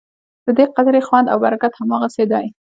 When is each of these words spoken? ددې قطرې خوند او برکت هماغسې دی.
ددې 0.45 0.65
قطرې 0.75 1.01
خوند 1.07 1.27
او 1.33 1.37
برکت 1.45 1.73
هماغسې 1.75 2.23
دی. 2.31 2.45